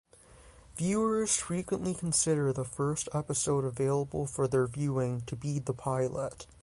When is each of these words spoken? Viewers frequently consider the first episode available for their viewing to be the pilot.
Viewers 0.77 1.37
frequently 1.37 1.93
consider 1.93 2.51
the 2.51 2.65
first 2.65 3.07
episode 3.13 3.63
available 3.63 4.25
for 4.25 4.47
their 4.47 4.65
viewing 4.65 5.21
to 5.27 5.35
be 5.35 5.59
the 5.59 5.75
pilot. 5.75 6.47